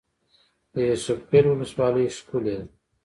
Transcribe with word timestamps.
د 0.73 0.75
یوسف 0.89 1.19
خیل 1.29 1.45
ولسوالۍ 1.49 2.05
ښکلې 2.17 2.53
ده 2.59 2.65